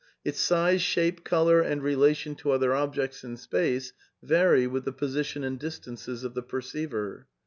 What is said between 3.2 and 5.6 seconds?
in space vary with the position and